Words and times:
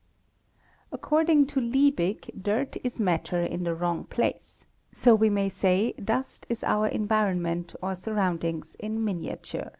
AM_ 0.00 0.08
According 0.92 1.46
to 1.48 1.60
Liebeg, 1.60 2.40
dirt 2.40 2.76
is 2.84 3.00
matter 3.00 3.40
in 3.42 3.64
the 3.64 3.74
wrong 3.74 4.04
place; 4.04 4.64
so 4.92 5.12
we 5.12 5.28
may 5.28 5.48
say 5.48 5.90
dust 5.94 6.46
is 6.48 6.62
our 6.62 6.86
environment 6.86 7.74
or 7.82 7.96
surroundings 7.96 8.76
in 8.78 9.02
miniature. 9.04 9.72